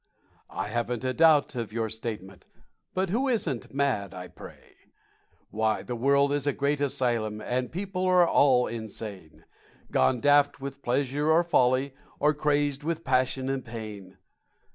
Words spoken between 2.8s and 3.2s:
But